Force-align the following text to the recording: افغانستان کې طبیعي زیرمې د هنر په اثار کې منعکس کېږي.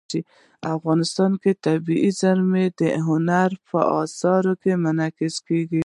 افغانستان 0.75 1.31
کې 1.41 1.51
طبیعي 1.65 2.11
زیرمې 2.19 2.65
د 2.79 2.81
هنر 3.07 3.49
په 3.69 3.79
اثار 4.03 4.45
کې 4.61 4.71
منعکس 4.83 5.35
کېږي. 5.47 5.79